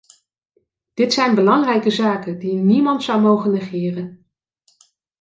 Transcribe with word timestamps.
Dit 0.93 1.13
zijn 1.13 1.35
belangrijke 1.35 1.89
zaken, 1.89 2.39
die 2.39 2.53
niemand 2.55 3.03
zou 3.03 3.21
mogen 3.21 3.51
negeren. 3.51 4.25